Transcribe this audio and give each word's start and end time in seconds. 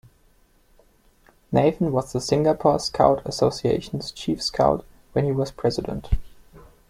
Nathan 1.51 1.91
was 1.91 2.11
the 2.11 2.19
Singapore 2.19 2.79
Scout 2.79 3.21
Association's 3.23 4.11
Chief 4.11 4.41
Scout 4.41 4.83
when 5.13 5.25
he 5.25 5.31
was 5.31 5.51
President. 5.51 6.09